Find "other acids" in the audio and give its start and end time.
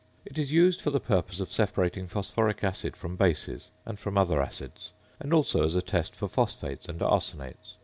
4.17-4.93